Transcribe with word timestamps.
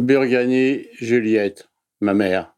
Burgani 0.00 0.88
Juliette, 0.94 1.70
ma 2.00 2.12
mère. 2.12 2.54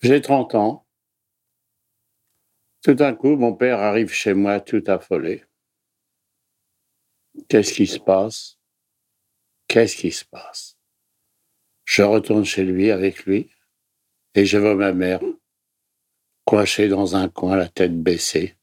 J'ai 0.00 0.20
30 0.20 0.54
ans. 0.54 0.86
Tout 2.82 2.94
d'un 2.94 3.14
coup, 3.14 3.36
mon 3.36 3.54
père 3.54 3.80
arrive 3.80 4.12
chez 4.12 4.34
moi 4.34 4.60
tout 4.60 4.82
affolé. 4.86 5.44
Qu'est-ce 7.48 7.72
qui 7.74 7.86
se 7.86 7.98
passe? 7.98 8.58
Qu'est-ce 9.68 9.96
qui 9.96 10.10
se 10.10 10.24
passe? 10.24 10.78
Je 11.84 12.02
retourne 12.02 12.44
chez 12.44 12.64
lui 12.64 12.90
avec 12.90 13.26
lui 13.26 13.50
et 14.34 14.46
je 14.46 14.58
vois 14.58 14.74
ma 14.74 14.92
mère 14.92 15.20
coincée 16.44 16.88
dans 16.88 17.14
un 17.14 17.28
coin, 17.28 17.56
la 17.56 17.68
tête 17.68 18.02
baissée. 18.02 18.56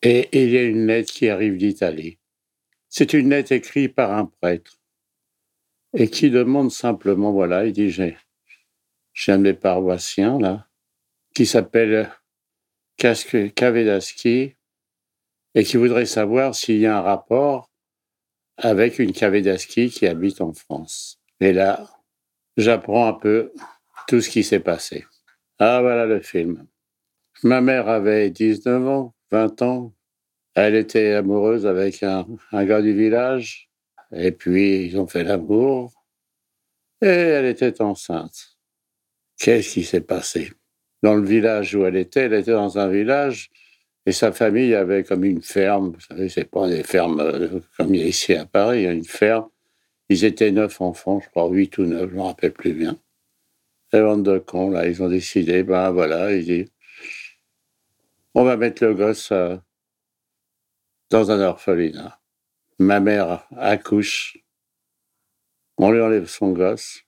Et 0.00 0.28
il 0.32 0.50
y 0.50 0.58
a 0.58 0.62
une 0.62 0.86
lettre 0.86 1.12
qui 1.12 1.28
arrive 1.28 1.56
d'Italie. 1.56 2.18
C'est 2.88 3.12
une 3.12 3.30
lettre 3.30 3.52
écrite 3.52 3.94
par 3.94 4.12
un 4.12 4.26
prêtre 4.26 4.78
et 5.94 6.08
qui 6.08 6.30
demande 6.30 6.70
simplement, 6.70 7.32
voilà, 7.32 7.66
il 7.66 7.72
dit, 7.72 7.90
j'ai, 7.90 8.16
un 9.28 9.38
de 9.38 9.42
mes 9.42 9.54
paroissiens, 9.54 10.38
là, 10.38 10.68
qui 11.34 11.46
s'appelle 11.46 12.10
Kavedaski, 12.96 14.54
et 15.54 15.64
qui 15.64 15.76
voudrait 15.76 16.06
savoir 16.06 16.54
s'il 16.54 16.78
y 16.78 16.86
a 16.86 16.98
un 16.98 17.02
rapport 17.02 17.70
avec 18.56 18.98
une 18.98 19.12
Kavedaski 19.12 19.88
qui 19.88 20.06
habite 20.06 20.40
en 20.40 20.52
France. 20.52 21.20
Et 21.40 21.52
là, 21.52 21.88
j'apprends 22.56 23.06
un 23.06 23.12
peu 23.12 23.52
tout 24.08 24.20
ce 24.20 24.28
qui 24.28 24.42
s'est 24.42 24.60
passé. 24.60 25.04
Ah, 25.58 25.80
voilà 25.80 26.06
le 26.06 26.20
film. 26.20 26.66
Ma 27.42 27.60
mère 27.60 27.88
avait 27.88 28.30
19 28.30 28.86
ans, 28.86 29.14
20 29.30 29.62
ans. 29.62 29.94
Elle 30.54 30.74
était 30.74 31.12
amoureuse 31.12 31.66
avec 31.66 32.02
un, 32.02 32.26
un 32.52 32.64
gars 32.64 32.82
du 32.82 32.94
village. 32.94 33.70
Et 34.16 34.32
puis, 34.32 34.86
ils 34.86 34.98
ont 34.98 35.06
fait 35.06 35.24
l'amour. 35.24 35.92
Et 37.02 37.06
elle 37.06 37.46
était 37.46 37.80
enceinte. 37.82 38.56
Qu'est-ce 39.38 39.74
qui 39.74 39.84
s'est 39.84 40.00
passé? 40.00 40.52
Dans 41.02 41.14
le 41.14 41.26
village 41.26 41.74
où 41.74 41.84
elle 41.84 41.96
était, 41.96 42.22
elle 42.22 42.34
était 42.34 42.52
dans 42.52 42.78
un 42.78 42.88
village 42.88 43.50
et 44.06 44.12
sa 44.12 44.32
famille 44.32 44.74
avait 44.74 45.04
comme 45.04 45.24
une 45.24 45.42
ferme. 45.42 45.92
Vous 45.92 46.00
savez, 46.00 46.28
c'est 46.28 46.44
pas 46.44 46.68
des 46.68 46.82
fermes 46.82 47.20
euh, 47.20 47.60
comme 47.76 47.94
il 47.94 48.00
y 48.00 48.04
a 48.04 48.06
ici 48.06 48.34
à 48.34 48.46
Paris, 48.46 48.80
il 48.80 48.84
y 48.84 48.86
a 48.86 48.92
une 48.92 49.04
ferme. 49.04 49.48
Ils 50.08 50.24
étaient 50.24 50.50
neuf 50.50 50.80
enfants, 50.80 51.20
je 51.20 51.28
crois, 51.30 51.48
huit 51.48 51.76
ou 51.78 51.84
neuf, 51.84 52.10
je 52.10 52.14
ne 52.14 52.20
me 52.20 52.22
rappelle 52.22 52.52
plus 52.52 52.74
bien. 52.74 52.98
Et 53.92 54.00
bande 54.00 54.24
de 54.24 54.38
cons, 54.38 54.70
là, 54.70 54.86
ils 54.86 55.02
ont 55.02 55.08
décidé, 55.08 55.62
ben 55.62 55.90
voilà, 55.90 56.32
ils 56.34 56.44
disent, 56.44 56.72
on 58.34 58.44
va 58.44 58.56
mettre 58.56 58.84
le 58.84 58.94
gosse 58.94 59.30
euh, 59.32 59.56
dans 61.10 61.30
un 61.30 61.40
orphelinat. 61.40 62.20
Ma 62.78 62.98
mère 62.98 63.46
accouche, 63.56 64.36
on 65.76 65.92
lui 65.92 66.00
enlève 66.00 66.26
son 66.26 66.50
gosse, 66.52 67.02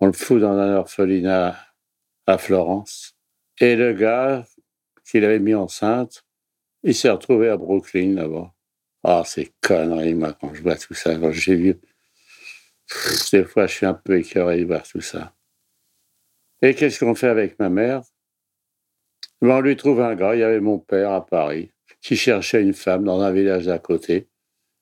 on 0.00 0.06
le 0.06 0.12
fout 0.12 0.40
dans 0.40 0.52
un 0.52 0.76
orphelinat 0.76 1.56
à 2.26 2.38
Florence. 2.38 3.16
Et 3.58 3.74
le 3.74 3.92
gars 3.92 4.44
qu'il 5.04 5.24
avait 5.24 5.38
mis 5.38 5.54
enceinte, 5.54 6.24
il 6.82 6.94
s'est 6.94 7.10
retrouvé 7.10 7.48
à 7.48 7.56
Brooklyn 7.56 8.14
là-bas. 8.14 8.52
Ah, 9.02 9.22
c'est 9.26 9.52
conneries, 9.60 10.14
moi, 10.14 10.32
quand 10.32 10.54
je 10.54 10.62
vois 10.62 10.76
tout 10.76 10.94
ça, 10.94 11.14
quand 11.16 11.32
j'ai 11.32 11.56
vu. 11.56 11.80
Des 13.32 13.44
fois, 13.44 13.66
je 13.66 13.74
suis 13.74 13.86
un 13.86 13.94
peu 13.94 14.18
écœuré 14.18 14.60
de 14.60 14.66
voir 14.66 14.82
tout 14.82 15.00
ça. 15.00 15.34
Et 16.62 16.74
qu'est-ce 16.74 17.00
qu'on 17.00 17.14
fait 17.14 17.28
avec 17.28 17.58
ma 17.58 17.68
mère? 17.68 18.02
Ben, 19.42 19.56
On 19.56 19.60
lui 19.60 19.76
trouve 19.76 20.00
un 20.00 20.14
gars, 20.14 20.34
il 20.34 20.40
y 20.40 20.42
avait 20.42 20.60
mon 20.60 20.78
père 20.78 21.10
à 21.12 21.26
Paris, 21.26 21.72
qui 22.00 22.16
cherchait 22.16 22.62
une 22.62 22.72
femme 22.72 23.04
dans 23.04 23.20
un 23.20 23.32
village 23.32 23.68
à 23.68 23.78
côté. 23.78 24.28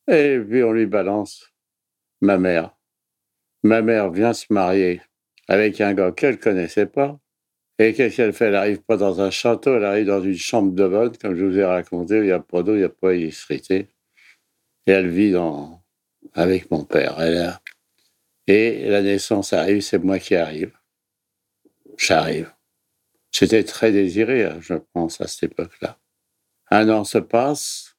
Et 0.08 0.38
puis 0.38 0.62
on 0.62 0.72
lui 0.72 0.86
balance 0.86 1.52
ma 2.20 2.38
mère. 2.38 2.76
Ma 3.62 3.82
mère 3.82 4.10
vient 4.10 4.32
se 4.32 4.52
marier 4.52 5.00
avec 5.48 5.80
un 5.80 5.94
gars 5.94 6.12
qu'elle 6.12 6.38
connaissait 6.38 6.86
pas. 6.86 7.18
Et 7.78 7.94
qu'est-ce 7.94 8.16
qu'elle 8.16 8.32
fait? 8.32 8.46
Elle 8.46 8.56
arrive 8.56 8.82
pas 8.82 8.96
dans 8.96 9.20
un 9.20 9.30
château, 9.30 9.76
elle 9.76 9.84
arrive 9.84 10.06
dans 10.06 10.22
une 10.22 10.36
chambre 10.36 10.72
de 10.72 10.86
bonne, 10.86 11.16
comme 11.16 11.34
je 11.34 11.44
vous 11.44 11.58
ai 11.58 11.64
raconté, 11.64 12.18
où 12.18 12.22
il 12.22 12.26
n'y 12.26 12.32
a 12.32 12.38
pas 12.38 12.62
d'eau, 12.62 12.74
il 12.74 12.78
n'y 12.78 12.84
a 12.84 12.88
pas 12.88 13.12
d'électricité. 13.12 13.88
Et 14.86 14.92
elle 14.92 15.08
vit 15.08 15.34
avec 16.34 16.70
mon 16.70 16.84
père. 16.84 17.20
Et 18.46 18.88
la 18.88 19.02
naissance 19.02 19.52
arrive, 19.52 19.80
c'est 19.80 19.98
moi 19.98 20.18
qui 20.18 20.36
arrive. 20.36 20.72
J'arrive. 21.96 22.52
J'étais 23.30 23.64
très 23.64 23.90
désiré, 23.90 24.44
hein, 24.44 24.58
je 24.60 24.74
pense, 24.92 25.20
à 25.20 25.26
cette 25.26 25.50
époque-là. 25.50 25.98
Un 26.70 26.88
an 26.88 27.04
se 27.04 27.18
passe, 27.18 27.91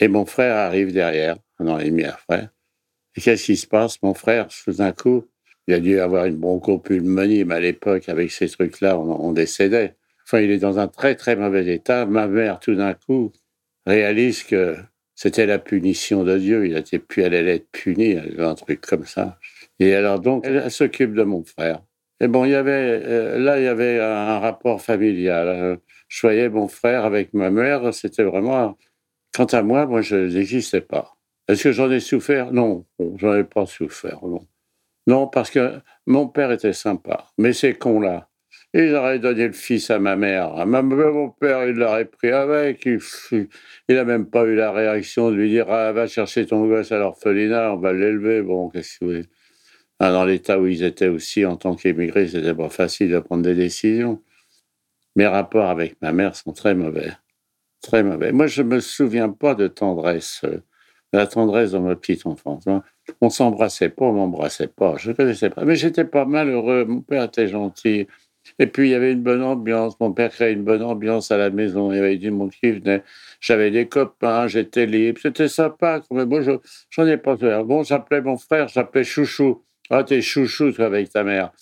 et 0.00 0.08
mon 0.08 0.26
frère 0.26 0.56
arrive 0.56 0.92
derrière, 0.92 1.36
un 1.58 1.68
an 1.68 1.78
et 1.78 1.90
demi 1.90 2.04
après. 2.04 2.48
Et 3.16 3.20
qu'est-ce 3.20 3.46
qui 3.46 3.56
se 3.56 3.66
passe 3.66 4.02
Mon 4.02 4.14
frère, 4.14 4.48
tout 4.48 4.72
d'un 4.72 4.92
coup, 4.92 5.26
il 5.66 5.74
a 5.74 5.80
dû 5.80 5.98
avoir 5.98 6.26
une 6.26 6.36
bronchopulmonie, 6.36 7.44
mais 7.44 7.54
à 7.54 7.60
l'époque, 7.60 8.08
avec 8.08 8.30
ces 8.30 8.48
trucs-là, 8.48 8.98
on, 8.98 9.32
décédait. 9.32 9.96
Enfin, 10.24 10.40
il 10.40 10.50
est 10.50 10.58
dans 10.58 10.78
un 10.78 10.88
très, 10.88 11.14
très 11.14 11.34
mauvais 11.34 11.66
état. 11.74 12.06
Ma 12.06 12.28
mère, 12.28 12.60
tout 12.60 12.74
d'un 12.74 12.94
coup, 12.94 13.32
réalise 13.86 14.42
que 14.44 14.76
c'était 15.14 15.46
la 15.46 15.58
punition 15.58 16.24
de 16.24 16.38
Dieu. 16.38 16.66
Il 16.66 16.76
était 16.76 16.98
puis 16.98 17.22
elle 17.22 17.34
allait 17.34 17.56
être 17.56 17.70
punie, 17.72 18.16
un 18.38 18.54
truc 18.54 18.80
comme 18.82 19.06
ça. 19.06 19.38
Et 19.80 19.94
alors, 19.94 20.20
donc, 20.20 20.44
elle, 20.46 20.70
s'occupe 20.70 21.14
de 21.14 21.22
mon 21.22 21.42
frère. 21.44 21.82
Et 22.20 22.28
bon, 22.28 22.44
il 22.44 22.52
y 22.52 22.54
avait, 22.54 23.02
euh, 23.04 23.38
là, 23.38 23.58
il 23.58 23.64
y 23.64 23.68
avait 23.68 24.00
un, 24.00 24.04
un 24.04 24.38
rapport 24.38 24.80
familial. 24.80 25.48
Euh, 25.48 25.76
Je 26.08 26.20
voyais 26.22 26.48
mon 26.48 26.68
frère 26.68 27.04
avec 27.04 27.34
ma 27.34 27.50
mère, 27.50 27.92
c'était 27.92 28.24
vraiment. 28.24 28.76
Quant 29.36 29.44
à 29.44 29.62
moi, 29.62 29.84
moi, 29.84 30.00
je 30.00 30.16
n'existais 30.16 30.80
pas. 30.80 31.14
Est-ce 31.46 31.64
que 31.64 31.72
j'en 31.72 31.90
ai 31.90 32.00
souffert? 32.00 32.52
Non, 32.52 32.86
j'en 33.16 33.34
ai 33.34 33.44
pas 33.44 33.66
souffert, 33.66 34.24
non. 34.24 34.46
Non, 35.06 35.28
parce 35.28 35.50
que 35.50 35.78
mon 36.06 36.26
père 36.26 36.50
était 36.50 36.72
sympa. 36.72 37.26
Mais 37.36 37.52
ces 37.52 37.74
cons-là, 37.74 38.30
ils 38.72 38.94
auraient 38.94 39.18
donné 39.18 39.46
le 39.46 39.52
fils 39.52 39.90
à 39.90 39.98
ma 39.98 40.16
mère. 40.16 40.54
À 40.56 40.64
ma- 40.64 40.80
mon 40.80 41.28
père, 41.30 41.66
il 41.66 41.74
l'aurait 41.76 42.06
pris 42.06 42.30
avec. 42.30 42.86
Il 42.86 43.48
n'a 43.90 44.04
même 44.04 44.26
pas 44.28 44.44
eu 44.44 44.56
la 44.56 44.72
réaction 44.72 45.30
de 45.30 45.36
lui 45.36 45.50
dire 45.50 45.66
ah, 45.70 45.92
Va 45.92 46.06
chercher 46.06 46.46
ton 46.46 46.66
gosse 46.66 46.90
à 46.90 46.98
l'orphelinat, 46.98 47.74
on 47.74 47.76
va 47.76 47.92
l'élever. 47.92 48.40
Bon, 48.42 48.70
qu'est-ce 48.70 48.98
que 49.00 49.22
Ah, 50.00 50.12
Dans 50.12 50.24
l'état 50.24 50.58
où 50.58 50.66
ils 50.66 50.82
étaient 50.82 51.08
aussi 51.08 51.44
en 51.44 51.56
tant 51.56 51.76
qu'émigrés, 51.76 52.26
c'était 52.26 52.54
pas 52.54 52.70
facile 52.70 53.10
de 53.10 53.18
prendre 53.20 53.42
des 53.42 53.54
décisions. 53.54 54.22
Mes 55.14 55.26
rapports 55.26 55.68
avec 55.70 56.00
ma 56.02 56.12
mère 56.12 56.34
sont 56.34 56.52
très 56.52 56.74
mauvais. 56.74 57.12
Très 57.82 58.02
mauvais. 58.02 58.32
Moi, 58.32 58.46
je 58.46 58.62
me 58.62 58.80
souviens 58.80 59.30
pas 59.30 59.54
de 59.54 59.68
tendresse, 59.68 60.40
euh, 60.44 60.56
de 61.12 61.18
la 61.18 61.26
tendresse 61.26 61.72
dans 61.72 61.80
ma 61.82 61.94
petite 61.94 62.26
enfance. 62.26 62.66
hein. 62.66 62.82
On 63.20 63.30
s'embrassait 63.30 63.90
pas, 63.90 64.06
on 64.06 64.12
m'embrassait 64.12 64.66
pas. 64.68 64.96
Je 64.98 65.12
connaissais 65.12 65.50
pas. 65.50 65.64
Mais 65.64 65.76
j'étais 65.76 66.04
pas 66.04 66.24
malheureux. 66.24 66.84
Mon 66.84 67.00
père 67.02 67.24
était 67.24 67.46
gentil. 67.48 68.08
Et 68.58 68.66
puis, 68.66 68.88
il 68.88 68.92
y 68.92 68.94
avait 68.94 69.12
une 69.12 69.22
bonne 69.22 69.42
ambiance. 69.42 69.98
Mon 70.00 70.12
père 70.12 70.30
créait 70.30 70.52
une 70.52 70.64
bonne 70.64 70.82
ambiance 70.82 71.30
à 71.30 71.36
la 71.36 71.50
maison. 71.50 71.92
Il 71.92 71.96
y 71.96 71.98
avait 72.00 72.16
du 72.16 72.30
monde 72.30 72.50
qui 72.52 72.70
venait. 72.72 73.02
J'avais 73.40 73.70
des 73.70 73.88
copains, 73.88 74.46
j'étais 74.48 74.86
libre. 74.86 75.20
C'était 75.22 75.48
sympa. 75.48 76.00
Mais 76.10 76.26
moi, 76.26 76.40
je, 76.40 76.52
j'en 76.90 77.06
ai 77.06 77.16
pas 77.16 77.36
peur. 77.36 77.64
Bon, 77.64 77.82
j'appelais 77.82 78.20
mon 78.22 78.36
frère, 78.36 78.68
j'appelais 78.68 79.04
Chouchou. 79.04 79.62
Ah, 79.90 80.02
t'es 80.02 80.20
chouchou, 80.22 80.72
toi, 80.72 80.86
avec 80.86 81.10
ta 81.10 81.22
mère. 81.22 81.52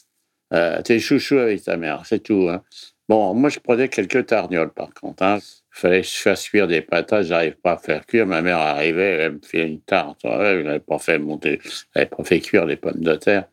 Euh, 0.55 0.81
t'es 0.83 0.99
chouchou 0.99 1.37
avec 1.39 1.63
ta 1.63 1.77
mère, 1.77 2.03
c'est 2.07 2.21
tout. 2.23 2.49
Hein. 2.49 2.63
Bon, 3.09 3.35
moi, 3.35 3.51
je 3.51 3.59
prenais 3.61 3.89
quelques 3.89 4.27
tarnioles, 4.27 4.73
par 4.73 4.93
contre. 4.95 5.23
Hein. 5.23 5.39
Fallait 5.77 6.03
que 6.03 6.07
je 6.07 6.19
fasse 6.19 6.49
cuire 6.49 6.69
des 6.69 6.83
patates, 6.83 7.25
j'arrive 7.27 7.57
pas 7.57 7.73
à 7.73 7.77
faire 7.79 8.07
cuire. 8.07 8.29
Ma 8.29 8.43
mère 8.43 8.59
arrivait, 8.59 9.17
elle 9.17 9.33
me 9.33 9.41
fait 9.43 9.67
une 9.67 9.81
tarte. 9.81 10.21
Elle 10.23 10.63
n'avait 10.63 10.79
pas 10.79 11.01
fait 11.01 11.19
monter, 11.19 11.61
elle 11.97 12.09
pas 12.09 12.23
fait 12.23 12.39
cuire 12.39 12.65
les 12.65 12.77
pommes 12.77 13.03
de 13.03 13.17
terre. 13.17 13.49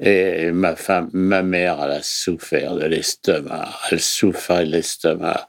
Et 0.00 0.50
ma 0.50 0.74
femme, 0.74 1.08
ma 1.12 1.44
mère, 1.44 1.78
elle 1.84 1.92
a 1.92 2.02
souffert 2.02 2.74
de 2.74 2.86
l'estomac. 2.86 3.68
Elle 3.92 4.00
souffrait 4.00 4.66
de 4.66 4.72
l'estomac. 4.72 5.46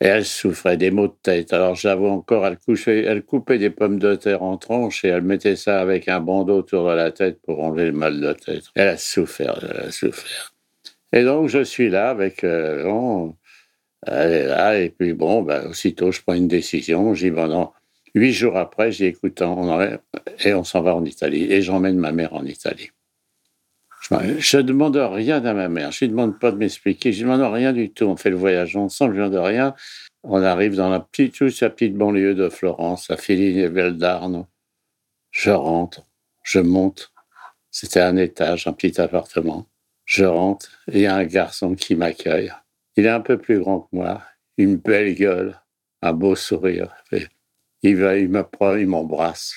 Et 0.00 0.06
elle 0.06 0.24
souffrait 0.24 0.76
des 0.76 0.92
maux 0.92 1.08
de 1.08 1.16
tête. 1.20 1.52
Alors 1.52 1.74
j'avoue 1.74 2.06
encore, 2.06 2.46
elle, 2.46 2.58
couchait, 2.58 3.02
elle 3.02 3.24
coupait 3.24 3.58
des 3.58 3.70
pommes 3.70 3.98
de 3.98 4.14
terre 4.14 4.44
en 4.44 4.56
tranches 4.56 5.04
et 5.04 5.08
elle 5.08 5.22
mettait 5.22 5.56
ça 5.56 5.80
avec 5.80 6.06
un 6.06 6.20
bandeau 6.20 6.58
autour 6.58 6.88
de 6.88 6.94
la 6.94 7.10
tête 7.10 7.40
pour 7.42 7.60
enlever 7.60 7.86
le 7.86 7.92
mal 7.92 8.20
de 8.20 8.32
tête. 8.34 8.66
Elle 8.76 8.88
a 8.88 8.96
souffert, 8.96 9.58
elle 9.62 9.88
a 9.88 9.90
souffert. 9.90 10.54
Et 11.12 11.24
donc 11.24 11.48
je 11.48 11.64
suis 11.64 11.90
là 11.90 12.10
avec... 12.10 12.44
euh, 12.44 13.32
Elle 14.06 14.32
est 14.32 14.46
là, 14.46 14.78
et 14.78 14.90
puis 14.90 15.12
bon, 15.12 15.42
ben, 15.42 15.68
aussitôt, 15.68 16.12
je 16.12 16.20
prends 16.22 16.34
une 16.34 16.48
décision. 16.48 17.14
J'y 17.14 17.30
vais 17.30 17.48
non. 17.48 17.72
Huit 18.14 18.32
jours 18.32 18.56
après, 18.56 18.90
on 19.40 19.68
enlève, 19.68 20.00
et 20.44 20.54
on 20.54 20.62
s'en 20.64 20.82
va 20.82 20.94
en 20.94 21.04
Italie. 21.04 21.50
Et 21.50 21.62
j'emmène 21.62 21.98
ma 21.98 22.12
mère 22.12 22.34
en 22.34 22.44
Italie. 22.44 22.90
Je 24.10 24.58
ne 24.58 24.62
demande 24.62 24.96
rien 24.96 25.44
à 25.44 25.54
ma 25.54 25.68
mère. 25.68 25.90
Je 25.90 26.04
ne 26.04 26.10
demande 26.10 26.38
pas 26.38 26.52
de 26.52 26.56
m'expliquer. 26.56 27.12
Je 27.12 27.24
ne 27.24 27.32
demande 27.32 27.52
rien 27.52 27.72
du 27.72 27.90
tout. 27.90 28.04
On 28.04 28.16
fait 28.16 28.30
le 28.30 28.36
voyage 28.36 28.76
ensemble, 28.76 29.16
je 29.16 29.20
ne 29.20 29.28
demande 29.28 29.46
rien. 29.46 29.74
On 30.22 30.42
arrive 30.42 30.76
dans 30.76 30.90
la 30.90 31.00
petite, 31.00 31.34
toute 31.34 31.50
sa 31.50 31.70
petite 31.70 31.94
banlieue 31.94 32.34
de 32.34 32.48
Florence, 32.48 33.10
à 33.10 33.16
Féline 33.16 33.68
d'Arno. 33.90 34.46
Je 35.30 35.50
rentre, 35.50 36.02
je 36.42 36.60
monte. 36.60 37.12
C'était 37.70 38.00
un 38.00 38.16
étage, 38.16 38.66
un 38.66 38.72
petit 38.72 39.00
appartement. 39.00 39.66
Je 40.04 40.24
rentre 40.24 40.70
et 40.92 40.98
il 40.98 41.00
y 41.02 41.06
a 41.06 41.16
un 41.16 41.24
garçon 41.24 41.74
qui 41.74 41.94
m'accueille. 41.94 42.52
Il 42.96 43.06
est 43.06 43.10
un 43.10 43.20
peu 43.20 43.38
plus 43.38 43.60
grand 43.60 43.80
que 43.80 43.88
moi, 43.92 44.22
une 44.56 44.76
belle 44.76 45.14
gueule, 45.14 45.60
un 46.02 46.12
beau 46.12 46.36
sourire. 46.36 46.94
Il 47.82 47.96
va, 47.96 48.16
il 48.16 48.28
m'embrasse. 48.86 49.54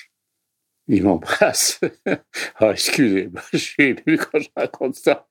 Il 0.88 1.04
m'embrasse. 1.04 1.80
oh, 2.60 2.70
excusez-moi, 2.70 3.42
je 3.52 3.58
suis 3.58 3.82
ému 3.84 4.18
quand 4.18 4.38
je 4.38 4.48
raconte 4.56 4.96
ça. 4.96 5.28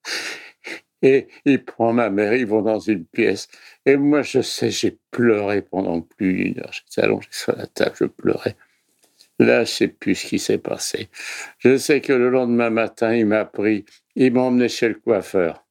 Et 1.01 1.27
il 1.45 1.63
prend 1.63 1.93
ma 1.93 2.09
mère, 2.09 2.33
ils 2.33 2.47
vont 2.47 2.61
dans 2.61 2.79
une 2.79 3.05
pièce. 3.05 3.47
Et 3.85 3.97
moi, 3.97 4.23
je 4.23 4.41
sais, 4.41 4.71
j'ai 4.71 4.97
pleuré 5.11 5.61
pendant 5.61 6.01
plus 6.01 6.33
d'une 6.33 6.59
heure. 6.59 6.71
J'étais 6.71 7.01
allongé 7.01 7.27
sur 7.31 7.55
la 7.55 7.67
table, 7.67 7.95
je 7.99 8.05
pleurais. 8.05 8.55
Là, 9.39 9.63
je 9.63 9.71
sais 9.71 9.87
plus 9.87 10.15
ce 10.15 10.27
qui 10.27 10.39
s'est 10.39 10.57
passé. 10.57 11.09
Je 11.59 11.77
sais 11.77 12.01
que 12.01 12.13
le 12.13 12.29
lendemain 12.29 12.71
matin, 12.71 13.13
il 13.13 13.27
m'a 13.27 13.45
pris, 13.45 13.85
il 14.15 14.33
m'a 14.33 14.41
emmené 14.41 14.69
chez 14.69 14.87
le 14.87 14.95
coiffeur. 14.95 15.66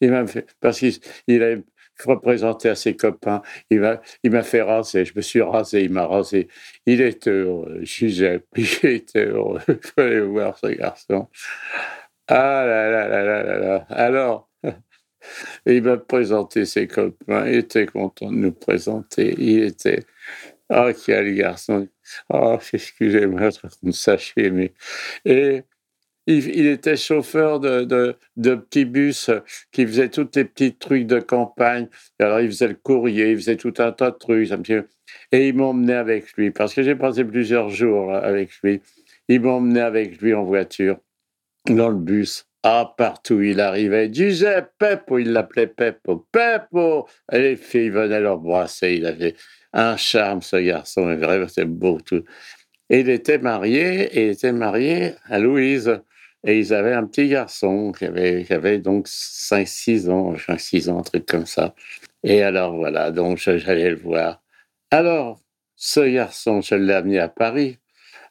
Il 0.00 0.10
m'a 0.10 0.26
fait, 0.26 0.46
parce 0.60 0.78
qu'il 0.80 1.42
avait 1.42 1.62
représenté 2.04 2.68
à 2.68 2.74
ses 2.74 2.96
copains, 2.96 3.42
il 3.70 3.80
m'a, 3.80 4.00
il 4.22 4.30
m'a 4.30 4.42
fait 4.42 4.62
raser. 4.62 5.04
Je 5.04 5.12
me 5.14 5.20
suis 5.22 5.42
rasé, 5.42 5.82
il 5.84 5.92
m'a 5.92 6.06
rasé. 6.06 6.48
Il 6.86 7.00
était 7.00 7.30
heureux, 7.30 7.80
Gisèle, 7.82 8.42
il 8.56 8.86
était 8.86 9.26
heureux. 9.26 9.60
Il 9.68 9.78
fallait 9.82 10.20
voir 10.20 10.58
ce 10.58 10.66
garçon. 10.68 11.28
Ah 12.28 12.64
là 12.66 12.90
là 12.90 13.08
là 13.08 13.24
là 13.24 13.42
là 13.42 13.58
là. 13.58 13.86
Alors, 13.90 14.50
il 15.66 15.82
m'a 15.82 15.96
présenté 15.98 16.64
ses 16.64 16.86
copains. 16.86 17.48
Il 17.48 17.56
était 17.56 17.86
content 17.86 18.30
de 18.30 18.36
nous 18.36 18.52
présenter. 18.52 19.34
Il 19.38 19.64
était, 19.64 20.04
oh, 20.70 20.90
quel 21.04 21.34
garçon. 21.34 21.88
Oh, 22.30 22.58
excusez-moi 22.72 23.50
de 23.82 23.90
ça 23.92 24.16
mais. 24.36 24.72
Et 25.24 25.62
il, 26.26 26.66
était 26.66 26.96
chauffeur 26.96 27.60
de, 27.60 28.16
de, 28.36 28.54
petits 28.54 28.84
bus 28.84 29.30
qui 29.72 29.86
faisait 29.86 30.08
tous 30.08 30.28
les 30.34 30.44
petits 30.44 30.74
trucs 30.74 31.06
de 31.06 31.18
campagne. 31.18 31.88
Alors, 32.18 32.40
il 32.40 32.48
faisait 32.48 32.68
le 32.68 32.74
courrier, 32.74 33.32
il 33.32 33.36
faisait 33.36 33.56
tout 33.56 33.74
un 33.78 33.92
tas 33.92 34.10
de 34.10 34.16
trucs. 34.16 34.50
Et 35.32 35.48
il 35.48 35.54
m'emmenait 35.54 35.94
avec 35.94 36.32
lui, 36.36 36.50
parce 36.50 36.74
que 36.74 36.82
j'ai 36.82 36.94
passé 36.94 37.24
plusieurs 37.24 37.70
jours 37.70 38.14
avec 38.14 38.50
lui. 38.62 38.80
Il 39.28 39.40
m'emmenait 39.40 39.80
avec 39.80 40.20
lui 40.20 40.34
en 40.34 40.44
voiture, 40.44 40.98
dans 41.68 41.88
le 41.88 41.96
bus. 41.96 42.46
Ah, 42.64 42.94
partout 42.96 43.40
il 43.42 43.60
arrivait. 43.60 44.06
Il 44.06 44.12
disait 44.12 44.64
Peppo, 44.78 45.18
il 45.18 45.32
l'appelait 45.32 45.66
Peppo. 45.66 46.28
Peppo 46.30 47.08
Et 47.32 47.40
les 47.40 47.56
filles 47.56 47.90
venaient 47.90 48.20
leur 48.20 48.38
brasser. 48.38 48.94
Il 48.94 49.06
avait 49.06 49.34
un 49.72 49.96
charme, 49.96 50.42
ce 50.42 50.56
garçon. 50.56 51.12
Vraiment, 51.16 51.48
c'était 51.48 51.64
beau. 51.64 51.98
Et 52.88 53.00
il 53.00 53.08
était 53.08 53.38
marié, 53.38 54.10
il 54.12 54.30
était 54.30 54.52
marié 54.52 55.14
à 55.24 55.40
Louise. 55.40 56.00
Et 56.44 56.58
ils 56.58 56.74
avaient 56.74 56.94
un 56.94 57.06
petit 57.06 57.28
garçon 57.28 57.92
qui 57.92 58.04
avait, 58.04 58.78
donc 58.78 59.06
5-6 59.06 60.10
ans, 60.10 60.34
5-6 60.34 60.90
ans, 60.90 60.98
un 60.98 61.02
truc 61.02 61.26
comme 61.26 61.46
ça. 61.46 61.74
Et 62.24 62.42
alors 62.42 62.76
voilà, 62.76 63.10
donc 63.10 63.38
j'allais 63.38 63.90
le 63.90 63.96
voir. 63.96 64.42
Alors, 64.90 65.40
ce 65.76 66.00
garçon, 66.00 66.60
je 66.60 66.74
l'ai 66.74 66.94
amené 66.94 67.18
à 67.18 67.28
Paris. 67.28 67.78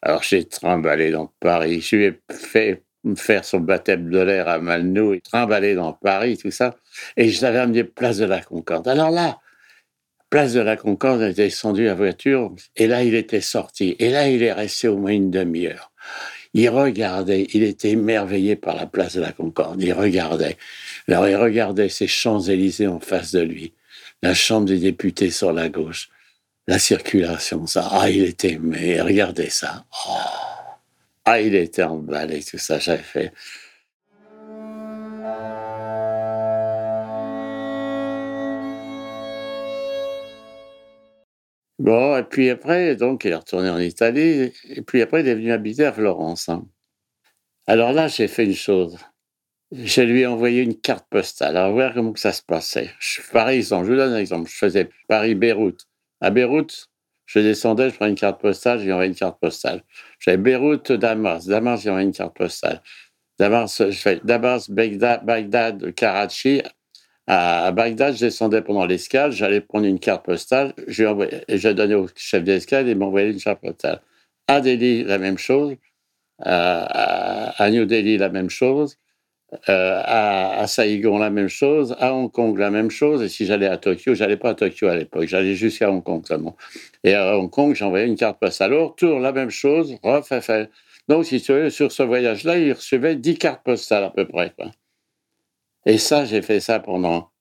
Alors 0.02 0.24
j'ai 0.24 0.46
trimballé 0.46 1.12
dans 1.12 1.32
Paris. 1.40 1.82
Je 1.82 1.96
lui 1.96 2.06
ai 2.06 2.20
fait 2.32 2.84
faire 3.16 3.46
son 3.46 3.60
baptême 3.60 4.10
de 4.10 4.20
l'air 4.20 4.48
à 4.48 4.60
Malnou, 4.60 5.14
et 5.14 5.22
trimballer 5.22 5.74
dans 5.76 5.94
Paris, 5.94 6.38
tout 6.38 6.52
ça. 6.52 6.76
Et 7.18 7.30
je 7.30 7.42
l'avais 7.42 7.60
amené 7.60 7.84
place 7.84 8.18
de 8.18 8.26
la 8.26 8.42
Concorde. 8.42 8.88
Alors 8.88 9.10
là, 9.10 9.40
place 10.30 10.54
de 10.54 10.62
la 10.62 10.78
Concorde, 10.78 11.22
était 11.22 11.44
descendu 11.44 11.86
la 11.86 11.96
voiture, 11.96 12.54
et 12.76 12.88
là, 12.88 13.04
il 13.04 13.16
était 13.16 13.42
sorti. 13.42 13.96
Et 14.00 14.10
là, 14.10 14.30
il 14.30 14.44
est 14.44 14.54
resté 14.54 14.88
au 14.88 14.98
moins 14.98 15.12
une 15.12 15.32
demi-heure. 15.32 15.92
Il 16.54 16.70
regardait, 16.70 17.48
il 17.54 17.64
était 17.64 17.92
émerveillé 17.92 18.56
par 18.56 18.76
la 18.76 18.86
place 18.86 19.16
de 19.16 19.22
la 19.22 19.32
Concorde. 19.32 19.82
Il 19.82 19.94
regardait. 19.94 20.58
Alors, 21.08 21.28
il 21.28 21.36
regardait 21.36 21.90
ces 21.90 22.08
Champs-Élysées 22.08 22.88
en 22.88 23.00
face 23.00 23.32
de 23.32 23.40
lui, 23.40 23.74
la 24.22 24.34
Chambre 24.34 24.68
des 24.68 24.80
députés 24.80 25.32
sur 25.32 25.54
la 25.54 25.70
gauche, 25.70 26.10
la 26.68 26.78
circulation, 26.78 27.68
ça. 27.68 27.88
Ah, 27.92 28.10
il 28.10 28.24
était 28.24 28.54
aimé. 28.54 29.02
Regardez 29.02 29.50
ça. 29.50 29.86
Oh. 30.08 30.16
Ah, 31.26 31.40
il 31.40 31.56
était 31.56 31.84
emballé, 31.84 32.44
tout 32.44 32.58
ça, 32.58 32.80
j'avais 32.80 33.04
fait. 33.04 33.32
Bon, 41.82 42.16
et 42.16 42.24
puis 42.24 42.52
après, 42.52 42.96
donc, 42.96 43.26
il 43.26 43.32
est 43.32 43.36
retourné 43.36 43.68
en 43.68 43.80
Italie, 43.80 44.54
et 44.70 44.82
puis 44.84 45.02
après, 45.02 45.22
il 45.22 45.28
est 45.28 45.34
venu 45.34 45.52
habiter 45.52 45.86
à 45.86 45.92
Florence. 45.92 46.48
Hein. 46.48 46.68
Alors 47.66 47.92
là, 47.92 48.08
j'ai 48.08 48.28
fait 48.28 48.46
une 48.46 48.54
chose. 48.54 49.00
Je 49.72 50.02
lui 50.04 50.28
envoyé 50.28 50.62
une 50.62 50.80
carte 50.80 51.08
postale. 51.10 51.58
Alors, 51.58 51.74
voir 51.74 51.96
comment 51.96 52.16
ça 52.16 52.34
se 52.34 52.44
passait. 52.44 52.92
Je, 53.00 53.22
par 53.32 53.50
exemple, 53.50 53.88
je 53.88 53.94
vous 53.94 53.98
donne 53.98 54.14
un 54.14 54.20
exemple. 54.20 54.48
Je 54.48 54.58
faisais 54.58 54.90
Paris-Beyrouth. 55.08 55.88
À 56.22 56.30
Beyrouth, 56.30 56.88
je 57.26 57.40
descendais, 57.40 57.90
je 57.90 57.96
prenais 57.96 58.12
une 58.12 58.16
carte 58.16 58.40
postale, 58.40 58.84
lui 58.84 58.92
envoyais 58.92 59.10
une 59.10 59.16
carte 59.16 59.40
postale. 59.42 59.84
J'avais 60.20 60.38
Beyrouth-Damas. 60.38 61.48
Damas, 61.48 61.82
j'ai 61.82 61.90
envoyé 61.90 62.06
une 62.06 62.14
carte 62.14 62.38
postale. 62.38 62.84
Damas, 63.40 63.82
je 63.90 63.98
fais 63.98 64.22
Damas, 64.24 64.70
Bagdad, 64.70 65.96
Karachi. 65.96 66.62
À 67.28 67.72
Bagdad, 67.72 68.16
je 68.16 68.26
descendais 68.26 68.62
pendant 68.62 68.86
l'escale, 68.86 69.32
j'allais 69.32 69.62
prendre 69.62 69.86
une 69.86 70.00
carte 70.00 70.26
postale, 70.26 70.74
je 70.88 71.06
j'ai 71.50 71.74
donné 71.74 71.96
au 71.96 72.08
chef 72.16 72.44
d'escale 72.44 72.90
et 72.90 72.96
m'envoyait 72.96 73.32
une 73.32 73.40
carte 73.40 73.62
postale. 73.62 74.02
À 74.48 74.60
Delhi, 74.62 75.04
la 75.04 75.18
même 75.18 75.38
chose. 75.38 75.76
À, 76.40 77.70
New 77.72 77.86
Delhi, 77.86 78.18
la 78.18 78.30
même 78.30 78.50
chose. 78.50 78.98
Euh, 79.70 80.02
à, 80.04 80.60
à, 80.62 80.68
Saigon, 80.68 81.20
la 81.20 81.30
même 81.30 81.48
chose. 81.48 81.96
À 82.00 82.14
Hong 82.14 82.32
Kong, 82.32 82.58
la 82.58 82.72
même 82.72 82.90
chose. 82.90 83.22
Et 83.22 83.30
si 83.30 83.46
j'allais 83.46 83.68
à 83.68 83.78
Tokyo, 83.78 84.16
j'allais 84.16 84.38
pas 84.38 84.50
à 84.50 84.54
Tokyo 84.56 84.88
à 84.88 84.96
l'époque, 84.96 85.28
j'allais 85.28 85.56
jusqu'à 85.56 85.92
Hong 85.92 86.04
Kong 86.04 86.26
seulement. 86.26 86.58
Et 87.04 87.14
à 87.14 87.38
Hong 87.38 87.50
Kong, 87.50 87.76
j'envoyais 87.76 88.08
une 88.08 88.16
carte 88.16 88.40
postale. 88.40 88.74
Retour, 88.74 89.20
la 89.20 89.32
même 89.32 89.52
chose. 89.52 89.96
Refait, 90.04 90.70
Donc, 91.08 91.26
si 91.26 91.42
tu 91.42 91.54
veux, 91.54 91.70
sur 91.70 91.92
ce 91.92 92.04
voyage-là, 92.04 92.58
il 92.58 92.74
recevait 92.74 93.16
10 93.16 93.38
cartes 93.38 93.64
postales 93.64 94.06
à 94.06 94.10
peu 94.10 94.28
près. 94.28 94.54
Et 95.86 95.98
ça, 95.98 96.26
j'ai 96.26 96.42
fait 96.42 96.60
ça 96.60 96.80
pendant. 96.80 97.32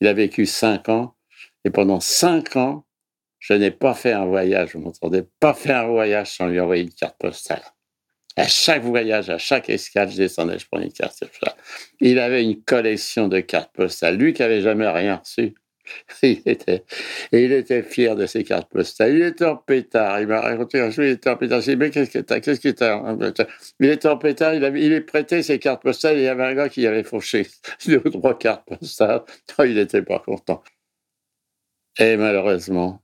Il 0.00 0.06
a 0.06 0.12
vécu 0.12 0.46
cinq 0.46 0.88
ans. 0.88 1.14
Et 1.64 1.70
pendant 1.70 2.00
cinq 2.00 2.56
ans, 2.56 2.84
je 3.38 3.52
n'ai 3.52 3.70
pas 3.70 3.94
fait 3.94 4.12
un 4.12 4.24
voyage, 4.24 4.74
vous 4.74 4.80
m'entendez, 4.80 5.22
pas 5.38 5.54
fait 5.54 5.72
un 5.72 5.86
voyage 5.86 6.30
sans 6.36 6.46
lui 6.46 6.60
envoyer 6.60 6.82
une 6.82 6.92
carte 6.92 7.16
postale. 7.18 7.62
À 8.36 8.48
chaque 8.48 8.82
voyage, 8.82 9.30
à 9.30 9.38
chaque 9.38 9.70
escale, 9.70 10.10
je 10.10 10.16
descendais, 10.16 10.58
je 10.58 10.66
prenais 10.66 10.86
une 10.86 10.92
carte 10.92 11.20
postale. 11.20 11.54
Il 12.00 12.18
avait 12.18 12.42
une 12.42 12.62
collection 12.62 13.28
de 13.28 13.40
cartes 13.40 13.72
postales. 13.72 14.16
Lui 14.16 14.32
qui 14.32 14.42
avait 14.42 14.60
jamais 14.60 14.88
rien 14.88 15.16
reçu, 15.16 15.54
il 16.22 16.42
était, 16.46 16.84
et 17.32 17.44
il 17.44 17.52
était 17.52 17.82
fier 17.82 18.16
de 18.16 18.26
ses 18.26 18.44
cartes 18.44 18.70
postales. 18.70 19.14
Il 19.14 19.22
était 19.22 19.44
en 19.44 19.56
pétard. 19.56 20.20
Il 20.20 20.26
m'a 20.28 20.40
raconté 20.40 20.80
un 20.80 20.90
jour, 20.90 21.04
il 21.04 21.10
était 21.10 21.30
en 21.30 21.36
pétard. 21.36 21.60
Je 21.60 21.72
dit, 21.72 21.76
mais 21.76 21.90
qu'est-ce 21.90 22.10
que 22.10 22.18
t'as 22.18 22.40
Qu'est-ce 22.40 22.60
que 22.60 22.70
t'as 22.70 23.46
Il 23.80 23.88
était 23.88 24.08
en 24.08 24.18
pétard, 24.18 24.54
il, 24.54 24.64
avait, 24.64 24.82
il 24.82 25.04
prêté 25.04 25.42
ses 25.42 25.58
cartes 25.58 25.82
postales 25.82 26.16
et 26.16 26.20
il 26.22 26.24
y 26.24 26.28
avait 26.28 26.44
un 26.44 26.54
gars 26.54 26.68
qui 26.68 26.86
avait 26.86 27.04
fauché 27.04 27.46
deux 27.86 28.02
ou 28.04 28.10
trois 28.10 28.38
cartes 28.38 28.66
postales. 28.66 29.22
il 29.60 29.74
n'était 29.74 30.02
pas 30.02 30.18
content. 30.20 30.62
Et 31.98 32.16
malheureusement, 32.16 33.02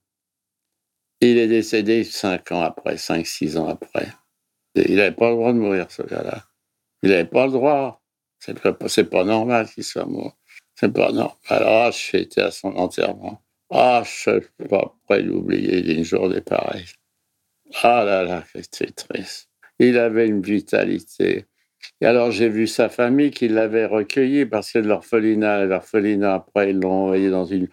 il 1.20 1.38
est 1.38 1.49
décédé 1.49 2.04
cinq 2.04 2.50
ans 2.52 2.62
après, 2.62 2.96
cinq, 2.96 3.26
six 3.26 3.56
ans 3.56 3.68
après. 3.68 4.08
il 4.75 4.96
n'avait 4.96 5.12
pas 5.12 5.30
le 5.30 5.37
droit 5.37 5.52
de 5.52 5.58
mourir, 5.58 5.90
ce 5.90 6.02
gars-là. 6.02 6.44
Il 7.02 7.10
n'avait 7.10 7.26
pas 7.26 7.46
le 7.46 7.52
droit. 7.52 8.02
C'est 8.38 8.58
pas, 8.58 8.72
pas 8.72 9.25
normal 9.25 9.68
qu'il 9.68 9.84
soit 9.84 10.06
mort. 10.06 10.39
C'est. 10.80 11.37
Alors, 11.49 11.92
je 11.92 12.16
été 12.16 12.40
à 12.40 12.50
son 12.50 12.75
enterrement. 12.76 13.42
Ah, 13.70 14.02
je 14.04 14.30
ne 14.30 14.40
suis 14.40 14.68
pas 14.68 14.94
prêt 15.04 15.22
d'oublier 15.22 15.82
d'une 15.82 16.04
journée 16.04 16.40
pareille. 16.40 16.87
Ah 17.82 18.02
là 18.04 18.25
là, 18.25 18.44
c'était 18.54 18.90
triste. 18.90 19.49
Il 19.78 19.99
avait 19.99 20.26
une 20.26 20.42
vitalité. 20.42 21.46
Et 22.00 22.06
alors, 22.06 22.30
j'ai 22.30 22.49
vu 22.49 22.66
sa 22.66 22.88
famille 22.88 23.30
qui 23.30 23.49
l'avait 23.49 23.87
recueilli 23.87 24.46
parce 24.46 24.72
que 24.72 24.78
l'orphelinat, 24.78 25.66
l'orphelinat, 25.66 26.34
après, 26.34 26.70
ils 26.70 26.80
l'ont 26.80 27.04
envoyé 27.04 27.30
dans 27.30 27.44
une, 27.44 27.68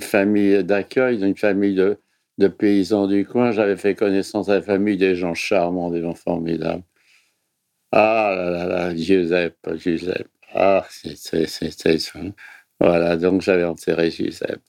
famille 0.00 0.62
d'accueil, 0.64 1.22
une 1.22 1.36
famille 1.36 1.74
de, 1.74 1.98
de 2.38 2.48
paysans 2.48 3.06
du 3.06 3.26
coin. 3.26 3.50
J'avais 3.50 3.76
fait 3.76 3.94
connaissance 3.94 4.48
à 4.48 4.54
la 4.56 4.62
famille 4.62 4.96
des 4.96 5.16
gens 5.16 5.34
charmants, 5.34 5.90
des 5.90 6.02
gens 6.02 6.14
formidables. 6.14 6.84
Ah 7.92 8.32
là 8.36 8.50
là 8.50 8.66
là, 8.66 8.96
Giuseppe, 8.96 9.74
Giuseppe. 9.76 10.28
Ah, 10.54 10.86
c'était. 10.90 11.46
Voilà, 12.80 13.16
donc 13.16 13.42
j'avais 13.42 13.64
enterré 13.64 14.10
Giuseppe. 14.10 14.60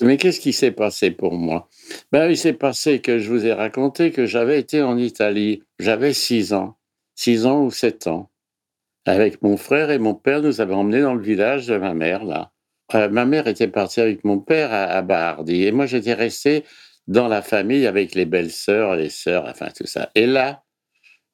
Mais 0.00 0.16
qu'est-ce 0.16 0.40
qui 0.40 0.52
s'est 0.52 0.72
passé 0.72 1.10
pour 1.10 1.34
moi? 1.34 1.68
Ben, 2.10 2.30
Il 2.30 2.36
s'est 2.36 2.52
passé 2.52 3.00
que 3.00 3.18
je 3.18 3.30
vous 3.30 3.46
ai 3.46 3.52
raconté 3.52 4.10
que 4.10 4.26
j'avais 4.26 4.58
été 4.58 4.82
en 4.82 4.96
Italie. 4.96 5.62
J'avais 5.78 6.12
six 6.14 6.52
ans, 6.52 6.76
six 7.14 7.46
ans 7.46 7.64
ou 7.64 7.70
sept 7.70 8.06
ans. 8.06 8.30
Avec 9.04 9.42
mon 9.42 9.56
frère 9.56 9.90
et 9.90 9.98
mon 9.98 10.14
père, 10.14 10.42
nous 10.42 10.60
avons 10.60 10.76
emmené 10.76 11.02
dans 11.02 11.14
le 11.14 11.22
village 11.22 11.66
de 11.66 11.76
ma 11.76 11.94
mère, 11.94 12.24
là. 12.24 12.52
Euh, 12.94 13.08
ma 13.08 13.24
mère 13.24 13.46
était 13.48 13.68
partie 13.68 14.00
avec 14.00 14.24
mon 14.24 14.38
père 14.38 14.72
à, 14.72 14.84
à 14.84 15.02
Bardi. 15.02 15.64
Et 15.64 15.72
moi, 15.72 15.86
j'étais 15.86 16.14
resté 16.14 16.64
dans 17.08 17.28
la 17.28 17.42
famille 17.42 17.86
avec 17.86 18.14
les 18.14 18.26
belles-sœurs, 18.26 18.96
les 18.96 19.08
sœurs, 19.10 19.46
enfin 19.48 19.68
tout 19.76 19.86
ça. 19.86 20.10
Et 20.14 20.26
là, 20.26 20.62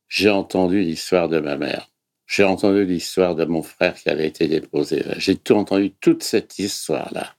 j'ai 0.08 0.30
entendu 0.30 0.80
l'histoire 0.80 1.28
de 1.28 1.40
ma 1.40 1.56
mère. 1.56 1.90
J'ai 2.28 2.44
entendu 2.44 2.84
l'histoire 2.84 3.34
de 3.34 3.46
mon 3.46 3.62
frère 3.62 3.94
qui 3.94 4.10
avait 4.10 4.28
été 4.28 4.46
déposé. 4.48 5.02
J'ai 5.16 5.36
tout 5.36 5.54
entendu, 5.54 5.92
toute 5.98 6.22
cette 6.22 6.58
histoire-là. 6.58 7.34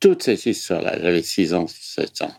Toute 0.00 0.24
cette 0.24 0.44
histoire-là. 0.44 0.98
J'avais 1.00 1.22
6 1.22 1.54
ans, 1.54 1.66
7 1.68 2.22
ans. 2.22 2.34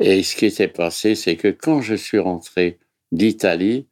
Et 0.00 0.22
ce 0.22 0.34
qui 0.34 0.50
s'est 0.50 0.68
passé, 0.68 1.14
c'est 1.14 1.36
que 1.36 1.48
quand 1.48 1.82
je 1.82 1.94
suis 1.94 2.18
rentré 2.18 2.78
d'Italie, 3.12 3.86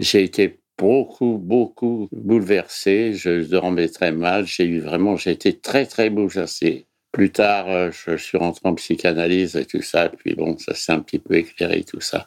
j'ai 0.00 0.24
été 0.24 0.60
beaucoup, 0.76 1.38
beaucoup 1.38 2.08
bouleversé. 2.10 3.14
Je 3.14 3.44
dormais 3.44 3.88
très 3.88 4.10
mal. 4.10 4.44
J'ai 4.44 4.64
eu 4.64 4.80
vraiment, 4.80 5.16
j'ai 5.16 5.30
été 5.30 5.56
très, 5.56 5.86
très 5.86 6.10
bouleversé. 6.10 6.86
Plus 7.12 7.30
tard, 7.30 7.70
euh, 7.70 7.90
je 7.92 8.16
suis 8.16 8.38
rentré 8.38 8.68
en 8.68 8.74
psychanalyse 8.74 9.54
et 9.54 9.66
tout 9.66 9.82
ça. 9.82 10.06
Et 10.06 10.16
puis 10.16 10.34
bon, 10.34 10.58
ça 10.58 10.74
s'est 10.74 10.92
un 10.92 11.00
petit 11.00 11.20
peu 11.20 11.34
éclairé, 11.34 11.84
tout 11.84 12.00
ça. 12.00 12.26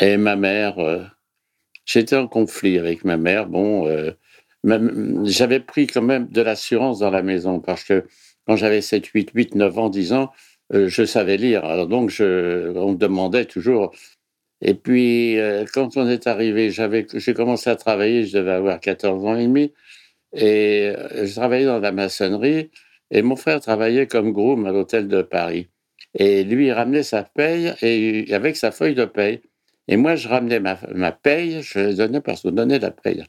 Et 0.00 0.16
ma 0.16 0.36
mère, 0.36 0.78
euh, 0.78 1.04
j'étais 1.86 2.16
en 2.16 2.28
conflit 2.28 2.78
avec 2.78 3.04
ma 3.04 3.16
mère. 3.16 3.46
Bon, 3.46 3.88
euh, 3.88 4.12
j'avais 5.24 5.60
pris 5.60 5.86
quand 5.86 6.02
même 6.02 6.28
de 6.28 6.42
l'assurance 6.42 6.98
dans 6.98 7.10
la 7.10 7.22
maison 7.22 7.60
parce 7.60 7.84
que 7.84 8.04
quand 8.46 8.56
j'avais 8.56 8.82
7, 8.82 9.06
8, 9.06 9.30
8, 9.34 9.54
9 9.54 9.78
ans, 9.78 9.88
10 9.88 10.12
ans, 10.12 10.32
euh, 10.74 10.88
je 10.88 11.04
savais 11.04 11.36
lire. 11.36 11.64
Alors 11.64 11.86
donc, 11.86 12.12
on 12.20 12.92
me 12.92 12.96
demandait 12.96 13.46
toujours. 13.46 13.92
Et 14.62 14.74
puis, 14.74 15.38
euh, 15.38 15.64
quand 15.72 15.96
on 15.96 16.08
est 16.08 16.26
arrivé, 16.26 16.70
j'ai 16.70 17.34
commencé 17.34 17.70
à 17.70 17.76
travailler, 17.76 18.24
je 18.24 18.38
devais 18.38 18.52
avoir 18.52 18.80
14 18.80 19.24
ans 19.24 19.36
et 19.36 19.46
demi, 19.46 19.72
et 20.34 20.92
je 21.22 21.32
travaillais 21.34 21.66
dans 21.66 21.78
la 21.78 21.92
maçonnerie, 21.92 22.70
et 23.10 23.22
mon 23.22 23.36
frère 23.36 23.60
travaillait 23.60 24.06
comme 24.06 24.32
groom 24.32 24.66
à 24.66 24.72
l'hôtel 24.72 25.08
de 25.08 25.22
Paris. 25.22 25.68
Et 26.14 26.44
lui, 26.44 26.66
il 26.68 26.72
ramenait 26.72 27.02
sa 27.02 27.22
paye, 27.24 27.74
et 27.82 28.32
avec 28.34 28.56
sa 28.56 28.72
feuille 28.72 28.94
de 28.94 29.04
paye. 29.04 29.42
Et 29.88 29.96
moi, 29.96 30.16
je 30.16 30.28
ramenais 30.28 30.60
ma, 30.60 30.78
ma 30.92 31.12
paye, 31.12 31.62
je 31.62 31.94
donnais 31.94 32.20
parce 32.20 32.42
qu'on 32.42 32.50
donnait 32.50 32.78
la 32.78 32.90
paye. 32.90 33.24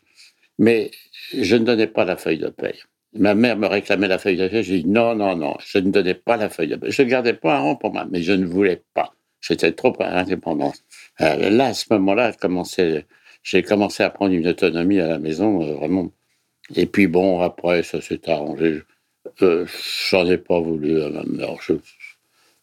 Mais 0.57 0.91
je 1.33 1.55
ne 1.55 1.65
donnais 1.65 1.87
pas 1.87 2.05
la 2.05 2.17
feuille 2.17 2.39
de 2.39 2.49
paye. 2.49 2.79
Ma 3.13 3.35
mère 3.35 3.57
me 3.57 3.67
réclamait 3.67 4.07
la 4.07 4.17
feuille 4.17 4.37
de 4.37 4.47
paye. 4.47 4.63
J'ai 4.63 4.81
dit 4.81 4.87
non, 4.87 5.15
non, 5.15 5.35
non, 5.35 5.55
je 5.65 5.77
ne 5.79 5.91
donnais 5.91 6.15
pas 6.15 6.37
la 6.37 6.49
feuille 6.49 6.69
de 6.69 6.75
paye. 6.75 6.91
Je 6.91 7.01
ne 7.03 7.09
gardais 7.09 7.33
pas 7.33 7.57
un 7.57 7.59
rond 7.59 7.75
pour 7.75 7.93
moi, 7.93 8.05
mais 8.09 8.21
je 8.21 8.33
ne 8.33 8.45
voulais 8.45 8.81
pas. 8.93 9.13
J'étais 9.41 9.71
trop 9.71 9.95
indépendante. 9.99 10.83
Euh, 11.21 11.49
là, 11.49 11.67
à 11.67 11.73
ce 11.73 11.85
moment-là, 11.91 12.31
j'ai 13.43 13.63
commencé 13.63 14.03
à 14.03 14.09
prendre 14.09 14.33
une 14.33 14.47
autonomie 14.47 14.99
à 14.99 15.07
la 15.07 15.19
maison, 15.19 15.61
euh, 15.61 15.75
vraiment. 15.75 16.11
Et 16.75 16.85
puis 16.85 17.07
bon, 17.07 17.41
après, 17.41 17.83
ça 17.83 18.01
s'est 18.01 18.29
arrangé. 18.29 18.81
Euh, 19.41 19.65
J'en 20.09 20.25
ai 20.25 20.37
pas 20.37 20.59
voulu 20.59 21.01
à 21.01 21.09
ma 21.09 21.23
mère. 21.23 21.55
Je, 21.61 21.73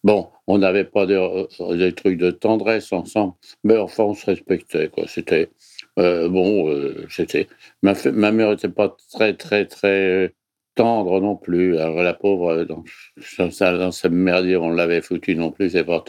Bon, 0.04 0.28
on 0.46 0.58
n'avait 0.58 0.84
pas 0.84 1.06
des, 1.06 1.46
des, 1.78 1.92
trucs 1.92 2.18
de 2.18 2.30
tendresse 2.30 2.92
ensemble, 2.92 3.34
mais 3.64 3.78
enfin, 3.78 4.04
on 4.04 4.14
se 4.14 4.26
respectait, 4.26 4.88
quoi. 4.88 5.06
C'était, 5.08 5.48
euh, 5.98 6.28
bon, 6.28 6.68
euh, 6.68 7.06
c'était, 7.08 7.48
ma, 7.82 7.94
mère 8.30 8.50
n'était 8.50 8.68
pas 8.68 8.94
très, 9.12 9.34
très, 9.34 9.64
très 9.66 10.34
tendre 10.74 11.20
non 11.20 11.36
plus. 11.36 11.78
Alors, 11.78 12.02
la 12.02 12.12
pauvre, 12.14 12.64
dans, 12.64 12.84
dans 13.38 13.92
ce 13.92 14.08
merdier, 14.08 14.56
on 14.56 14.70
l'avait 14.70 15.00
foutu 15.00 15.36
non 15.36 15.50
plus, 15.52 15.70
c'est 15.70 15.84
pas 15.84 16.04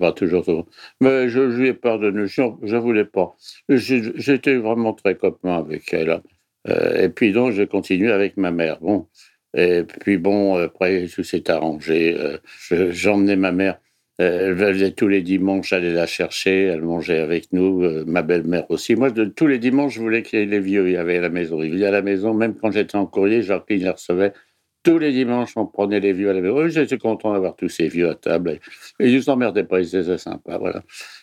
pas 0.00 0.12
toujours 0.12 0.44
tout. 0.44 0.64
Mais 1.00 1.28
je, 1.28 1.40
lui 1.40 1.68
ai 1.68 1.74
pardonné, 1.74 2.26
je, 2.26 2.42
je 2.62 2.76
voulais 2.76 3.04
pas. 3.04 3.36
J'étais 3.68 4.56
vraiment 4.56 4.94
très 4.94 5.16
copain 5.16 5.58
avec 5.58 5.92
elle. 5.92 6.22
Euh, 6.68 7.02
et 7.04 7.08
puis 7.10 7.32
donc, 7.32 7.52
je 7.52 7.62
continue 7.64 8.10
avec 8.10 8.36
ma 8.36 8.50
mère. 8.50 8.78
Bon, 8.80 9.08
et 9.56 9.84
puis 9.84 10.18
bon, 10.18 10.56
après, 10.56 11.06
tout 11.06 11.24
s'est 11.24 11.50
arrangé. 11.50 12.14
Euh, 12.18 12.38
j'emmenais 12.92 13.36
ma 13.36 13.52
mère. 13.52 13.80
Euh, 14.20 14.48
elle 14.48 14.54
venait 14.54 14.90
tous 14.92 15.08
les 15.08 15.22
dimanches 15.22 15.72
aller 15.72 15.92
la 15.92 16.06
chercher. 16.06 16.64
Elle 16.64 16.82
mangeait 16.82 17.18
avec 17.18 17.52
nous. 17.52 17.82
Euh, 17.82 18.04
ma 18.06 18.22
belle-mère 18.22 18.70
aussi. 18.70 18.94
Moi, 18.96 19.10
de, 19.10 19.24
tous 19.24 19.46
les 19.46 19.58
dimanches, 19.58 19.94
je 19.94 20.00
voulais 20.00 20.22
qu'il 20.22 20.38
y 20.38 20.42
ait 20.42 20.46
les 20.46 20.60
vieux. 20.60 20.88
Il 20.88 20.92
y 20.92 20.96
avait 20.96 21.16
à 21.16 21.22
la 21.22 21.30
maison. 21.30 21.62
Il 21.62 21.78
y 21.78 21.86
à 21.86 21.90
la 21.90 22.02
maison, 22.02 22.34
même 22.34 22.54
quand 22.54 22.70
j'étais 22.70 22.96
en 22.96 23.06
courrier, 23.06 23.40
qu'il 23.66 23.82
les 23.82 23.90
recevait. 23.90 24.32
Tous 24.82 24.98
les 24.98 25.10
dimanches, 25.12 25.56
on 25.56 25.66
prenait 25.66 26.00
les 26.00 26.12
vieux 26.12 26.30
à 26.30 26.34
la 26.34 26.42
maison. 26.42 26.68
J'étais 26.68 26.98
content 26.98 27.32
d'avoir 27.32 27.56
tous 27.56 27.70
ces 27.70 27.88
vieux 27.88 28.10
à 28.10 28.14
table. 28.14 28.58
Et, 29.00 29.08
ils 29.08 29.16
ne 29.16 29.20
s'emmerdaient 29.20 29.64
pas, 29.64 29.80
ils 29.80 29.96
étaient 29.96 30.18
sympas. 30.18 30.58
Voilà. 30.58 30.82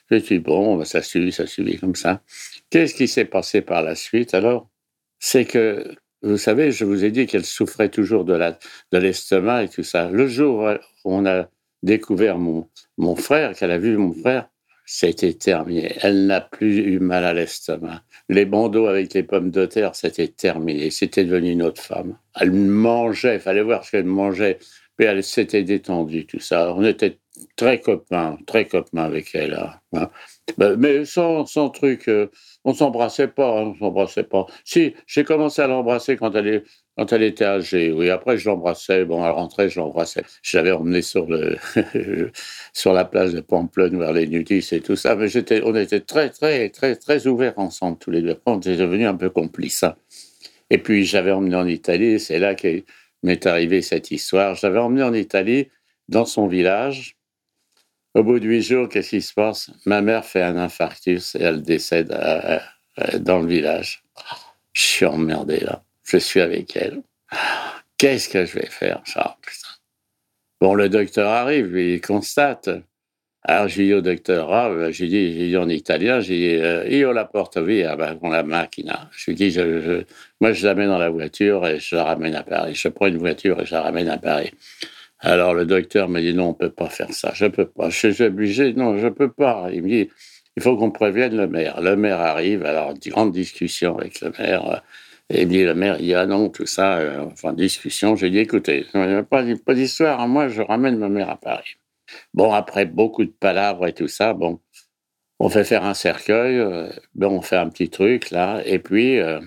J'ai 0.10 0.20
dit, 0.22 0.40
bon, 0.40 0.78
ben, 0.78 0.86
ça 0.86 1.04
suit, 1.04 1.32
ça 1.32 1.46
suit 1.46 1.78
comme 1.78 1.96
ça. 1.96 2.22
Qu'est-ce 2.72 2.96
qui 2.96 3.08
s'est 3.08 3.26
passé 3.26 3.62
par 3.62 3.84
la 3.84 3.94
suite? 3.94 4.34
Alors 4.34 4.70
C'est 5.20 5.46
que 5.46 5.96
vous 6.24 6.38
savez, 6.38 6.72
je 6.72 6.86
vous 6.86 7.04
ai 7.04 7.12
dit 7.12 7.26
qu'elle 7.26 7.46
souffrait 7.46 7.90
toujours 7.90 8.24
de 8.24 8.40
l'estomac 8.94 9.64
et 9.64 9.68
tout 9.68 9.84
ça. 9.84 10.10
Le 10.10 10.28
jour 10.28 10.70
où 11.04 11.14
on 11.14 11.26
a 11.26 11.50
découvert 11.84 12.38
mon, 12.38 12.68
frère, 13.16 13.54
qu'elle 13.54 13.72
a 13.72 13.78
vu 13.78 13.98
mon 13.98 14.14
frère, 14.14 14.50
c'était 14.86 15.34
terminé. 15.34 15.96
Elle 16.02 16.26
n'a 16.26 16.40
plus 16.40 16.78
eu 16.78 17.00
mal 17.00 17.26
à 17.26 17.34
l'estomac. 17.34 18.04
Les 18.30 18.46
bandeaux 18.46 18.88
avec 18.88 19.14
les 19.14 19.24
pommes 19.24 19.52
de 19.52 19.66
terre, 19.66 19.96
c'était 19.96 20.30
terminé. 20.30 20.92
C'était 20.92 21.26
devenu 21.26 21.52
une 21.52 21.64
autre 21.64 21.82
femme. 21.82 22.18
Elle 22.40 22.52
mangeait, 22.52 23.36
il 23.36 23.42
fallait 23.42 23.62
voir 23.62 23.84
ce 23.84 23.92
qu'elle 23.92 24.06
mangeait. 24.06 24.60
Mais 24.98 25.06
elle 25.06 25.24
s'était 25.24 25.64
détendue, 25.64 26.26
tout 26.26 26.40
ça. 26.40 26.74
On 26.74 26.84
était 26.84 27.20
très 27.56 27.80
copains, 27.80 28.38
très 28.46 28.66
copains 28.66 29.04
avec 29.04 29.34
elle. 29.34 29.60
Hein. 29.94 30.10
Ben, 30.58 30.76
mais 30.78 31.06
sans, 31.06 31.46
sans 31.46 31.70
truc, 31.70 32.08
euh, 32.08 32.30
on 32.64 32.74
s'embrassait 32.74 33.28
pas, 33.28 33.60
hein, 33.60 33.74
on 33.74 33.76
s'embrassait 33.76 34.24
pas. 34.24 34.46
Si, 34.66 34.94
j'ai 35.08 35.24
commencé 35.24 35.62
à 35.62 35.68
l'embrasser 35.68 36.18
quand 36.18 36.36
elle 36.36 36.64
quand 36.98 37.12
elle 37.12 37.24
était 37.24 37.46
âgée. 37.46 37.92
Oui, 37.92 38.10
après 38.10 38.38
je 38.38 38.48
l'embrassais. 38.50 39.06
Bon, 39.06 39.26
elle 39.26 39.32
rentrait, 39.32 39.70
je 39.70 39.80
l'embrassais. 39.80 40.24
Je 40.44 40.58
l'avais 40.58 40.72
emmené 40.72 41.02
sur 41.02 41.26
le, 41.26 41.58
sur 42.74 42.94
la 42.94 43.06
place 43.06 43.34
de 43.34 43.42
Pamplonne 43.42 43.98
vers 43.98 44.14
les 44.14 44.28
nudistes 44.28 44.74
et 44.74 44.82
tout 44.82 44.96
ça. 44.96 45.16
Mais 45.16 45.28
j'étais, 45.28 45.62
on 45.64 45.76
était 45.76 46.02
très, 46.02 46.30
très, 46.30 46.70
très, 46.70 46.96
très 46.96 47.28
ouverts 47.28 47.58
ensemble 47.58 47.98
tous 47.98 48.12
les 48.12 48.22
deux. 48.22 48.40
On 48.46 48.60
était 48.60 48.78
devenus 48.78 49.08
un 49.08 49.16
peu 49.16 49.30
complices. 49.30 49.84
Hein. 49.84 49.96
Et 50.70 50.78
puis 50.78 51.06
j'avais 51.06 51.32
emmené 51.32 51.56
en 51.56 51.68
Italie. 51.68 52.20
C'est 52.20 52.40
là 52.40 52.54
qu'est 52.56 52.86
m'est 53.24 53.46
arrivée 53.48 53.82
cette 53.82 54.12
histoire. 54.12 54.56
Je 54.56 54.68
l'avais 54.68 54.80
emmené 54.80 55.02
en 55.04 55.14
Italie, 55.14 55.70
dans 56.10 56.26
son 56.26 56.48
village. 56.48 57.18
Au 58.14 58.24
bout 58.24 58.40
de 58.40 58.48
huit 58.48 58.62
jours, 58.62 58.90
qu'est-ce 58.90 59.10
qui 59.10 59.22
se 59.22 59.34
passe? 59.34 59.72
Ma 59.86 60.02
mère 60.02 60.24
fait 60.24 60.44
un 60.44 60.56
infarctus 60.58 61.36
et 61.36 61.42
elle 61.42 61.64
décède 61.64 62.12
euh, 62.12 62.60
euh, 63.00 63.20
dans 63.20 63.40
le 63.40 63.48
village. 63.48 64.04
Je 64.74 64.82
suis 64.82 65.06
emmerdé 65.06 65.60
là. 65.62 65.84
Je 66.04 66.18
suis 66.18 66.40
avec 66.40 66.76
elle. 66.76 67.02
Qu'est-ce 67.98 68.30
que 68.30 68.46
je 68.46 68.54
vais 68.60 68.68
faire, 68.68 69.02
ça 69.06 69.38
Bon, 70.62 70.76
le 70.76 70.90
docteur 70.90 71.30
arrive, 71.30 71.76
il 71.76 72.02
constate. 72.02 72.70
Alors, 73.46 73.68
j'ai 73.68 73.86
dit 73.86 73.94
au 73.94 74.02
docteur, 74.02 74.54
ah, 74.54 74.92
j'ai 74.92 75.08
dit, 75.08 75.34
dit, 75.34 75.58
en 75.58 75.68
italien, 75.68 76.22
j'ai 76.22 76.38
dit, 76.38 76.64
euh, 76.64 76.88
io 76.88 77.12
la 77.12 77.26
porte 77.26 77.58
via, 77.58 77.96
ben, 77.98 78.16
con 78.16 78.30
la 78.30 78.44
macchina. 78.44 79.10
Je 79.12 79.32
lui 79.32 79.36
dis, 79.36 79.58
moi, 80.40 80.54
je 80.54 80.66
la 80.66 80.74
dans 80.76 80.98
la 80.98 81.10
voiture 81.10 81.68
et 81.68 81.80
je 81.80 81.96
la 81.96 82.06
ramène 82.06 82.36
à 82.36 82.44
Paris. 82.44 82.76
Je 82.76 82.88
prends 82.88 83.08
une 83.08 83.18
voiture 83.18 83.60
et 83.60 83.66
je 83.66 83.74
la 83.74 83.82
ramène 83.82 84.08
à 84.08 84.18
Paris. 84.18 84.52
Alors 85.24 85.54
le 85.54 85.66
docteur 85.66 86.10
me 86.10 86.20
dit 86.20 86.34
non, 86.34 86.50
on 86.50 86.54
peut 86.54 86.70
pas 86.70 86.90
faire 86.90 87.14
ça, 87.14 87.32
je 87.34 87.46
peux 87.46 87.66
pas. 87.66 87.90
Je 87.90 88.10
suis 88.10 88.24
obligé, 88.24 88.74
non, 88.74 88.98
je 88.98 89.08
peux 89.08 89.32
pas. 89.32 89.70
Il 89.72 89.84
me 89.84 89.90
dit, 89.90 90.10
il 90.58 90.62
faut 90.62 90.78
qu'on 90.78 90.92
prévienne 90.92 91.36
le 91.38 91.48
maire. 91.48 91.82
Le 91.82 91.96
maire 91.96 92.20
arrive, 92.20 92.66
alors 92.66 92.94
grande 93.08 93.32
discussion 93.32 93.98
avec 93.98 94.20
le 94.22 94.32
maire. 94.38 94.84
Et 95.30 95.44
il 95.44 95.48
me 95.48 95.52
dit, 95.54 95.64
le 95.64 95.74
maire, 95.74 95.96
il 96.00 96.08
dit, 96.08 96.14
ah 96.14 96.26
non, 96.26 96.50
tout 96.50 96.66
ça, 96.66 96.98
euh, 96.98 97.26
enfin, 97.32 97.54
discussion. 97.54 98.16
J'ai 98.18 98.30
dit, 98.30 98.40
écoutez, 98.40 98.86
pas, 99.30 99.44
pas 99.66 99.74
d'histoire, 99.74 100.20
hein. 100.20 100.28
moi, 100.28 100.50
je 100.50 100.62
ramène 100.62 100.98
ma 100.98 101.10
mère 101.10 101.30
à 101.30 101.38
Paris. 101.38 101.78
Bon, 102.34 102.52
après 102.54 102.86
beaucoup 102.86 103.24
de 103.24 103.32
palabres 103.32 103.88
et 103.88 103.94
tout 103.94 104.10
ça, 104.10 104.34
bon, 104.34 104.60
on 105.40 105.50
fait 105.50 105.64
faire 105.64 105.86
un 105.86 105.94
cercueil, 105.94 106.58
euh, 106.58 106.90
on 107.22 107.42
fait 107.42 107.56
un 107.56 107.70
petit 107.70 107.90
truc, 107.90 108.32
là, 108.32 108.62
et 108.66 108.80
puis, 108.80 109.20
euh, 109.20 109.40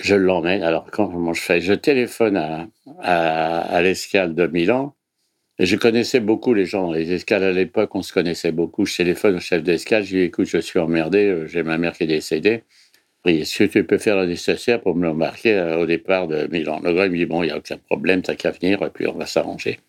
je 0.00 0.14
l'emmène. 0.14 0.62
Alors, 0.62 0.90
comment 0.90 1.32
je 1.32 1.40
fais? 1.40 1.60
Je 1.60 1.72
téléphone 1.72 2.36
à, 2.36 2.68
à, 3.00 3.82
l'escale 3.82 4.34
de 4.34 4.46
Milan. 4.46 4.94
Je 5.58 5.76
connaissais 5.76 6.20
beaucoup 6.20 6.54
les 6.54 6.66
gens. 6.66 6.92
Les 6.92 7.12
escales 7.12 7.44
à 7.44 7.52
l'époque, 7.52 7.94
on 7.94 8.02
se 8.02 8.12
connaissait 8.12 8.52
beaucoup. 8.52 8.84
Je 8.84 8.96
téléphone 8.96 9.36
au 9.36 9.40
chef 9.40 9.62
d'escale. 9.62 10.04
Je 10.04 10.14
lui 10.14 10.20
dis 10.20 10.26
écoute, 10.26 10.46
je 10.46 10.58
suis 10.58 10.78
emmerdé. 10.78 11.24
Euh, 11.26 11.46
j'ai 11.46 11.62
ma 11.62 11.78
mère 11.78 11.92
qui 11.92 12.04
est 12.04 12.08
décédée. 12.08 12.62
Est-ce 13.24 13.58
que 13.58 13.64
tu 13.64 13.84
peux 13.84 13.98
faire 13.98 14.16
le 14.16 14.26
nécessaire 14.26 14.80
pour 14.80 14.94
me 14.94 15.04
l'embarquer 15.04 15.54
euh, 15.54 15.78
au 15.78 15.86
départ 15.86 16.28
de 16.28 16.46
Milan? 16.50 16.80
Le 16.84 16.92
gars 16.92 17.08
me 17.08 17.16
dit 17.16 17.26
bon, 17.26 17.42
il 17.42 17.46
n'y 17.46 17.52
a 17.52 17.56
aucun 17.56 17.78
problème, 17.78 18.22
t'as 18.22 18.36
qu'à 18.36 18.52
venir, 18.52 18.82
et 18.82 18.90
puis 18.90 19.06
on 19.08 19.14
va 19.14 19.26
s'arranger. 19.26 19.80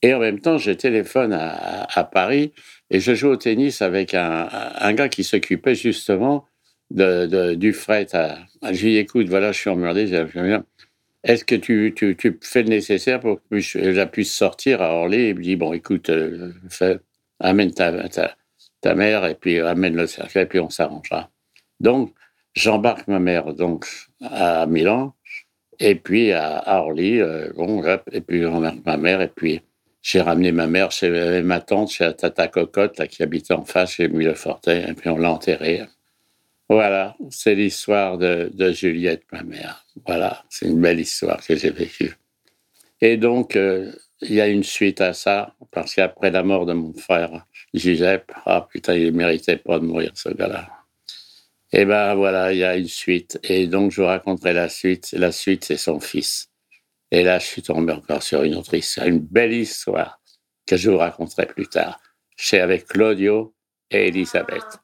Et 0.00 0.14
en 0.14 0.18
même 0.18 0.40
temps, 0.40 0.58
je 0.58 0.70
téléphone 0.70 1.32
à, 1.32 2.04
Paris 2.04 2.52
et 2.90 3.00
je 3.00 3.14
joue 3.14 3.28
au 3.28 3.36
tennis 3.36 3.82
avec 3.82 4.14
un, 4.14 4.48
un 4.78 4.92
gars 4.92 5.08
qui 5.08 5.24
s'occupait 5.24 5.74
justement 5.74 6.46
du 6.90 7.72
fret. 7.72 8.06
À, 8.14 8.38
je 8.62 8.84
lui 8.84 8.92
dis, 8.92 8.98
écoute, 8.98 9.28
voilà, 9.28 9.52
je 9.52 9.58
suis 9.58 9.70
emmerdé, 9.70 10.06
est-ce 11.24 11.44
que 11.44 11.54
tu, 11.54 11.94
fais 12.42 12.62
le 12.62 12.68
nécessaire 12.68 13.18
pour 13.18 13.40
que 13.50 13.58
je 13.58 14.04
puisse 14.04 14.34
sortir 14.34 14.82
à 14.82 14.92
Orly 14.92 15.30
il 15.30 15.34
me 15.36 15.42
dit, 15.42 15.56
bon, 15.56 15.72
écoute, 15.72 16.10
euh, 16.10 16.52
amène 17.40 17.72
ta, 17.72 18.94
mère 18.94 19.24
et 19.24 19.34
puis 19.34 19.58
amène 19.58 19.96
le 19.96 20.06
cercueil 20.06 20.42
et 20.42 20.46
puis 20.46 20.60
on 20.60 20.68
s'arrangera. 20.68 21.30
Donc, 21.80 22.12
j'embarque 22.54 23.08
ma 23.08 23.18
mère 23.18 23.54
donc 23.54 23.86
à 24.20 24.66
Milan 24.66 25.14
et 25.80 25.94
puis 25.94 26.32
à, 26.32 26.62
Orly, 26.82 27.20
euh, 27.20 27.50
bon, 27.56 27.82
et 28.12 28.20
puis 28.20 28.42
j'embarque 28.42 28.84
ma 28.84 28.98
mère 28.98 29.22
et 29.22 29.28
puis 29.28 29.62
j'ai 30.02 30.20
ramené 30.20 30.52
ma 30.52 30.66
mère 30.66 30.92
chez 30.92 31.40
ma 31.42 31.60
tante, 31.60 31.90
chez 31.90 32.04
la 32.04 32.12
Tata 32.12 32.48
Cocotte, 32.48 32.98
là, 32.98 33.06
qui 33.06 33.22
habitait 33.22 33.54
en 33.54 33.64
face, 33.64 33.92
chez 33.92 34.08
Mille-Fortin, 34.08 34.88
et 34.88 34.92
puis 34.92 35.08
on 35.08 35.16
l'a 35.16 35.32
enterrée. 35.32 35.80
Voilà, 36.68 37.14
c'est 37.30 37.54
l'histoire 37.54 38.16
de, 38.16 38.50
Juliette, 38.72 39.24
ma 39.32 39.42
mère. 39.42 39.84
Voilà, 40.06 40.44
c'est 40.48 40.66
une 40.66 40.80
belle 40.80 41.00
histoire 41.00 41.44
que 41.44 41.56
j'ai 41.56 41.70
vécue. 41.70 42.16
Et 43.00 43.16
donc, 43.18 43.56
euh, 43.56 43.92
il 44.22 44.32
y 44.32 44.40
a 44.40 44.48
une 44.48 44.64
suite 44.64 45.00
à 45.02 45.12
ça, 45.12 45.54
parce 45.70 45.94
qu'après 45.94 46.30
la 46.30 46.42
mort 46.42 46.64
de 46.64 46.72
mon 46.72 46.94
frère 46.94 47.44
Giuseppe, 47.74 48.32
ah 48.46 48.66
putain, 48.70 48.94
il 48.94 49.12
méritait 49.12 49.58
pas 49.58 49.78
de 49.78 49.84
mourir, 49.84 50.12
ce 50.14 50.30
gars-là. 50.30 50.70
Et 51.72 51.84
ben 51.84 52.14
voilà, 52.14 52.52
il 52.52 52.58
y 52.58 52.64
a 52.64 52.76
une 52.76 52.88
suite. 52.88 53.40
Et 53.42 53.66
donc, 53.66 53.90
je 53.90 54.00
vous 54.00 54.06
raconterai 54.06 54.52
la 54.52 54.68
suite. 54.68 55.12
La 55.12 55.32
suite, 55.32 55.64
c'est 55.64 55.76
son 55.76 56.00
fils. 56.00 56.48
Et 57.10 57.22
là, 57.24 57.38
je 57.38 57.46
suis 57.46 57.62
tombé 57.62 57.92
encore 57.92 58.22
sur 58.22 58.42
une 58.42 58.54
autre 58.54 58.74
histoire, 58.74 59.06
une 59.06 59.18
belle 59.18 59.52
histoire 59.52 60.20
que 60.66 60.76
je 60.76 60.90
vous 60.90 60.98
raconterai 60.98 61.46
plus 61.46 61.66
tard. 61.66 62.00
C'est 62.36 62.60
avec 62.60 62.86
Claudio 62.86 63.54
et 63.90 64.08
Elisabeth. 64.08 64.83